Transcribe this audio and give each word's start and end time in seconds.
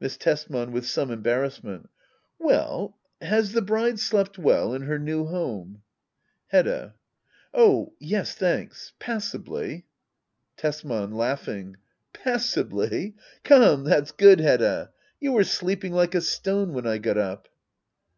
Miss 0.00 0.16
Tesman. 0.16 0.72
[With 0.72 0.86
some 0.86 1.10
embarrassment,] 1.10 1.90
Well— 2.38 2.96
has 3.20 3.52
the 3.52 3.60
bride 3.60 3.98
slept 4.00 4.38
well 4.38 4.72
in 4.72 4.80
her 4.80 4.98
new 4.98 5.26
home? 5.26 5.82
Hedda. 6.46 6.94
Oh 7.52 7.92
yes, 8.00 8.34
thanks. 8.34 8.94
Passably. 8.98 9.84
Tesman. 10.56 11.10
Passably! 12.14 13.14
Come, 13.44 13.84
that's 13.84 14.12
good, 14.12 14.40
Hedda! 14.40 14.90
You 15.20 15.32
were 15.32 15.44
sleeping 15.44 15.92
like 15.92 16.14
a 16.14 16.22
stone 16.22 16.72
when 16.72 16.86
I 16.86 16.96
got 16.96 17.18
up. 17.18 17.46